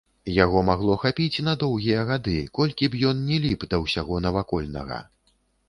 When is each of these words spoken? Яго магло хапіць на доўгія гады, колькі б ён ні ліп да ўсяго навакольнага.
Яго 0.43 0.61
магло 0.69 0.95
хапіць 1.03 1.43
на 1.47 1.53
доўгія 1.65 2.07
гады, 2.13 2.35
колькі 2.61 2.91
б 2.95 3.03
ён 3.13 3.23
ні 3.29 3.39
ліп 3.47 3.69
да 3.75 3.83
ўсяго 3.85 4.25
навакольнага. 4.31 5.03